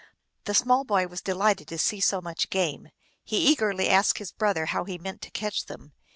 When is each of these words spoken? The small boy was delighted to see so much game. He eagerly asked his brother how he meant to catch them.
The 0.45 0.55
small 0.55 0.83
boy 0.83 1.05
was 1.05 1.21
delighted 1.21 1.67
to 1.67 1.77
see 1.77 1.99
so 1.99 2.21
much 2.21 2.49
game. 2.49 2.89
He 3.23 3.37
eagerly 3.37 3.87
asked 3.87 4.17
his 4.17 4.31
brother 4.31 4.65
how 4.65 4.83
he 4.83 4.97
meant 4.97 5.21
to 5.21 5.29
catch 5.29 5.67
them. 5.67 5.93